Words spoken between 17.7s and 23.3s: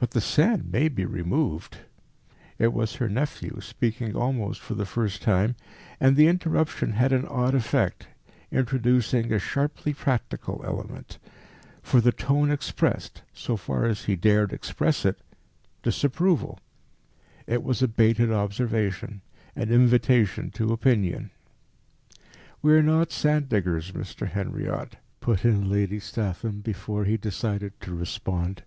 a baited observation, an invitation to opinion. "We are not